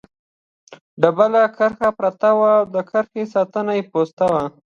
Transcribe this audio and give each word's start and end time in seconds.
ډبله 1.01 1.43
کرښه 1.57 1.89
پرته 1.99 2.29
وه، 2.39 2.53
د 2.73 2.75
کرښې 2.89 3.23
د 3.27 3.31
ساتنې 3.33 3.79
پوسته. 3.91 4.27